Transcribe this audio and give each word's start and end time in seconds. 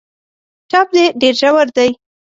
ټپ 0.69 0.87
دي 0.95 1.05
ډېر 1.21 1.33
ژور 1.39 1.67
دی. 1.77 1.89